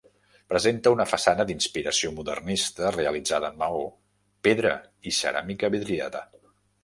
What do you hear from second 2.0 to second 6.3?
modernista realitzada en maó, pedra i ceràmica vidriada.